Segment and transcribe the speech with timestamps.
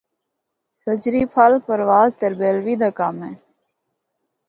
[0.81, 3.33] ’سجرے پھل‘ پرواز تربیلوی دا کم اے۔